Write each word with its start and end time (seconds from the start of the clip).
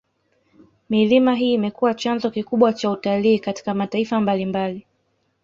Milima 0.89 1.35
hii 1.35 1.53
imekuwa 1.53 1.93
chanzo 1.93 2.31
kikubwa 2.31 2.73
cha 2.73 2.91
utalii 2.91 3.39
katika 3.39 3.73
mataifa 3.73 4.19
mabalimbali 4.19 4.87